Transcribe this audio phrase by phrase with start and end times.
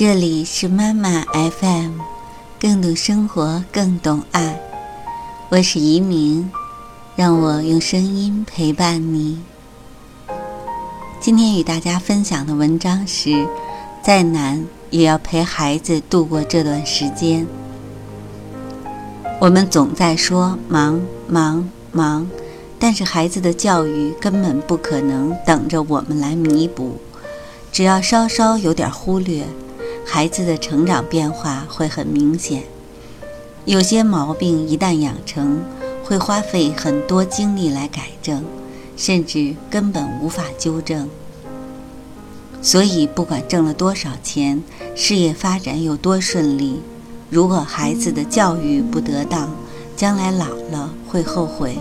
[0.00, 1.26] 这里是妈妈
[1.60, 1.98] FM，
[2.58, 4.58] 更懂生活，更懂爱。
[5.50, 6.50] 我是移民，
[7.14, 9.42] 让我用声音陪伴你。
[11.20, 13.46] 今天与大家分享的文章是：
[14.02, 17.46] 再难也要陪孩子度过这段时间。
[19.38, 20.98] 我们总在说忙
[21.28, 22.26] 忙忙，
[22.78, 26.96] 但是孩子的教育根本不可能等着我们来弥补。
[27.70, 29.44] 只要稍稍有点忽略。
[30.04, 32.64] 孩子的成长变化会很明显，
[33.64, 35.62] 有些毛病一旦养成，
[36.04, 38.44] 会花费很多精力来改正，
[38.96, 41.08] 甚至根本无法纠正。
[42.60, 44.62] 所以，不管挣了多少钱，
[44.94, 46.80] 事业发展有多顺利，
[47.30, 49.48] 如果孩子的教育不得当，
[49.96, 51.78] 将来老了会后悔。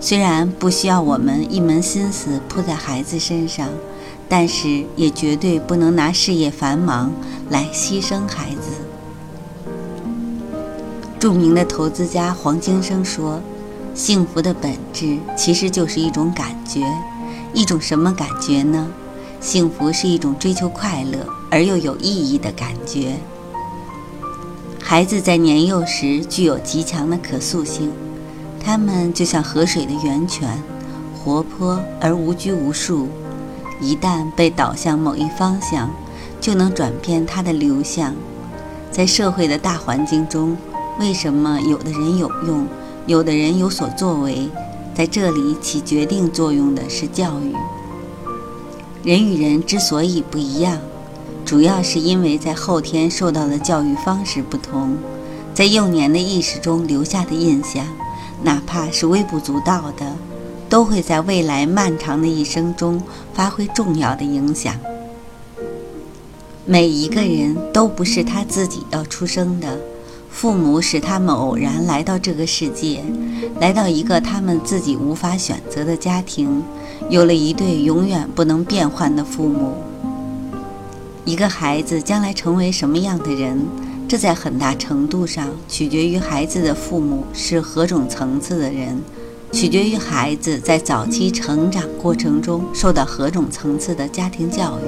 [0.00, 3.68] 虽然不需要我们一门心思扑在孩子身上。
[4.28, 7.12] 但是也绝对不能拿事业繁忙
[7.50, 8.70] 来牺牲孩子。
[11.18, 13.40] 著名的投资家黄金生说
[13.94, 16.80] ：“幸福的本质其实就是一种感觉，
[17.52, 18.86] 一种什么感觉呢？
[19.40, 21.18] 幸福是一种追求快乐
[21.50, 23.16] 而又有意义的感觉。
[24.78, 27.90] 孩子在年幼时具有极强的可塑性，
[28.62, 30.62] 他们就像河水的源泉，
[31.14, 33.08] 活泼而无拘无束。”
[33.80, 35.90] 一旦被导向某一方向，
[36.40, 38.14] 就能转变它的流向。
[38.90, 40.56] 在社会的大环境中，
[41.00, 42.66] 为什么有的人有用，
[43.06, 44.48] 有的人有所作为？
[44.94, 47.52] 在这里起决定作用的是教育。
[49.02, 50.78] 人与人之所以不一样，
[51.44, 54.96] 主要是因为在后天受到的教育方式不同，
[55.52, 57.84] 在幼年的意识中留下的印象，
[58.44, 60.06] 哪怕是微不足道的。
[60.74, 63.00] 都会在未来漫长的一生中
[63.32, 64.74] 发挥重要的影响。
[66.66, 69.78] 每一个人都不是他自己要出生的，
[70.28, 73.04] 父母使他们偶然来到这个世界，
[73.60, 76.64] 来到一个他们自己无法选择的家庭，
[77.08, 79.76] 有了一对永远不能变换的父母。
[81.24, 83.64] 一个孩子将来成为什么样的人，
[84.08, 89.00] 这在很大程度上取决于孩子的父母是何种层次的人。
[89.54, 94.82] 取决于孩子在早期成长过程中受到何种层次的家庭教育。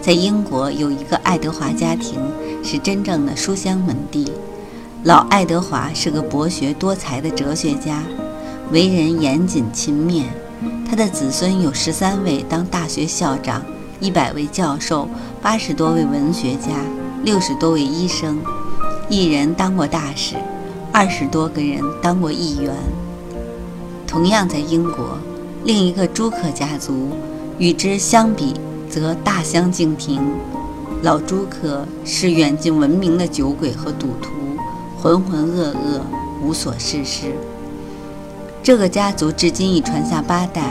[0.00, 2.20] 在英国有一个爱德华家庭，
[2.62, 4.30] 是真正的书香门第。
[5.02, 8.04] 老爱德华是个博学多才的哲学家，
[8.70, 10.22] 为人严谨勤勉。
[10.88, 13.60] 他的子孙有十三位当大学校长，
[13.98, 15.08] 一百位教授，
[15.42, 16.68] 八十多位文学家，
[17.24, 18.38] 六十多位医生，
[19.08, 20.36] 一人当过大使，
[20.92, 22.72] 二十多个人当过议员。
[24.14, 25.18] 同样在英国，
[25.64, 27.10] 另一个朱克家族
[27.58, 28.54] 与之相比
[28.88, 30.22] 则大相径庭。
[31.02, 34.30] 老朱克是远近闻名的酒鬼和赌徒，
[34.96, 36.00] 浑浑噩噩，
[36.40, 37.34] 无所事事。
[38.62, 40.70] 这个家族至今已传下八代，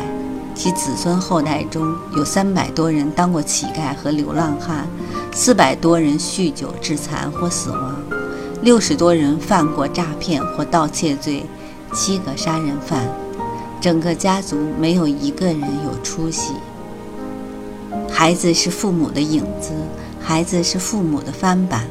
[0.55, 4.87] 其子孙后代中有三百多人当过乞丐和流浪汉，
[5.33, 7.93] 四百多人酗酒致残或死亡，
[8.61, 11.45] 六十多人犯过诈骗或盗窃罪，
[11.93, 13.05] 七个杀人犯。
[13.83, 16.53] 整个家族没有一个人有出息。
[18.09, 19.71] 孩子是父母的影子，
[20.21, 21.85] 孩子是父母的翻版。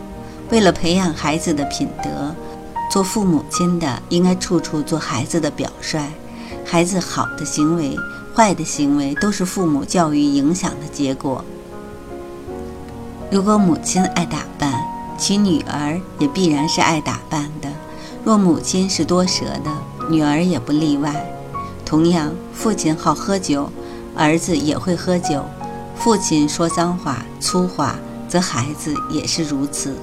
[0.51, 2.35] 为了培养孩子的品德，
[2.91, 6.01] 做父母亲的应该处处做孩子的表率。
[6.65, 7.95] 孩子好的行为、
[8.35, 11.45] 坏的行为，都是父母教育影响的结果。
[13.31, 14.73] 如果母亲爱打扮，
[15.19, 17.69] 其女儿也必然是爱打扮的；
[18.25, 19.71] 若母亲是多舌的，
[20.09, 21.15] 女儿也不例外。
[21.93, 23.69] 同样，父亲好喝酒，
[24.17, 25.43] 儿子也会喝酒；
[25.95, 29.95] 父亲说脏话、粗话，则孩子也是如此。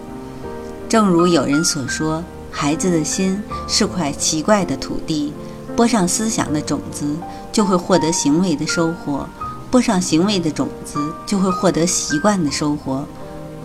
[0.88, 5.34] 正如有人所说，孩子的心是块奇怪的土地，
[5.76, 7.08] 播上思想的种子，
[7.52, 9.26] 就会获得行为的收获；
[9.72, 13.04] 播上行为的种子，就会获得习惯的收获；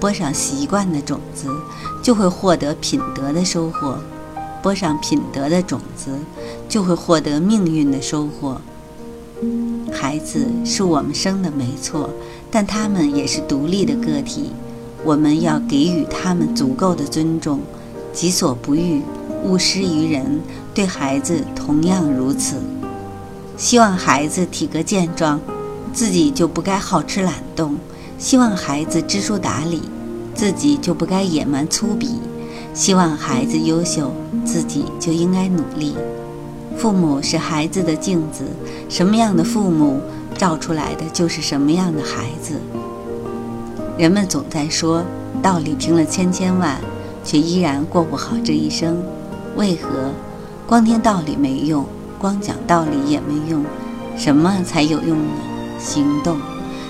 [0.00, 1.46] 播上习惯的种子，
[2.02, 3.98] 就会获得品德的收获。
[4.64, 6.10] 播上品德的种子，
[6.70, 8.58] 就会获得命运的收获。
[9.92, 12.08] 孩子是我们生的没错，
[12.50, 14.52] 但他们也是独立的个体，
[15.04, 17.60] 我们要给予他们足够的尊重。
[18.10, 19.02] 己所不欲，
[19.44, 20.40] 勿施于人。
[20.72, 22.56] 对孩子同样如此。
[23.58, 25.38] 希望孩子体格健壮，
[25.92, 27.74] 自己就不该好吃懒动；
[28.18, 29.82] 希望孩子知书达理，
[30.34, 32.12] 自己就不该野蛮粗鄙。
[32.74, 34.12] 希望孩子优秀，
[34.44, 35.94] 自己就应该努力。
[36.76, 38.44] 父母是孩子的镜子，
[38.88, 40.00] 什么样的父母，
[40.36, 42.60] 照出来的就是什么样的孩子。
[43.96, 45.04] 人们总在说
[45.40, 46.80] 道理听了千千万，
[47.22, 49.00] 却依然过不好这一生。
[49.54, 50.10] 为何？
[50.66, 51.86] 光听道理没用，
[52.18, 53.64] 光讲道理也没用。
[54.16, 55.30] 什么才有用呢？
[55.78, 56.38] 行动。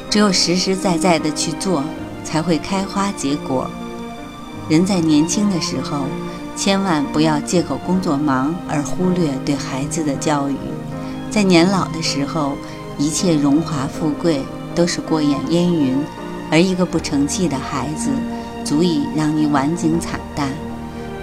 [0.08, 1.84] 只有实实在在的去做，
[2.24, 3.68] 才会开花结果。
[4.68, 6.06] 人在年轻的时候，
[6.56, 10.56] 千万不要借口工作忙而忽略对孩子的教育。
[11.30, 12.56] 在年老的时候，
[12.96, 14.40] 一切荣华富贵
[14.74, 15.96] 都是过眼烟云，
[16.50, 18.08] 而一个不成器的孩子，
[18.64, 20.48] 足以让你晚景惨淡；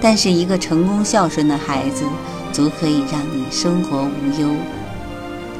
[0.02, 2.04] 但是一个成功孝顺的孩子，
[2.54, 4.50] 足可以让你生活无忧。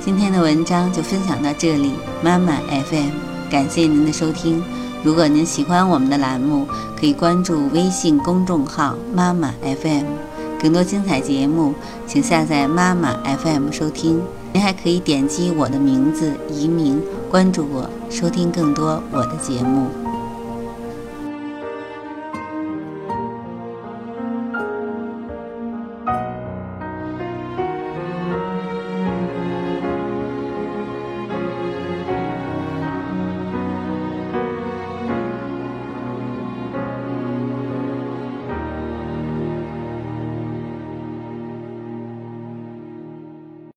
[0.04, 2.54] 今天的文章就分享到这里，妈妈
[2.90, 3.10] FM，
[3.50, 4.64] 感谢您的收听。
[5.04, 6.68] 如果您喜欢我们的栏目，
[7.00, 10.06] 可以关注微信公众号“妈妈 FM”，
[10.62, 11.74] 更多精彩节目，
[12.06, 14.22] 请下载妈妈 FM 收听。
[14.54, 17.02] 您还可以点击我的名字移民，
[17.32, 19.88] 关注我，收听更多我的节目。